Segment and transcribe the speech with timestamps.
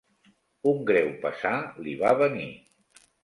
[0.71, 1.53] Un greu pesar
[1.87, 2.49] li va venir